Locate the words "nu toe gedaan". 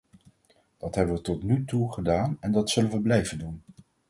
1.43-2.37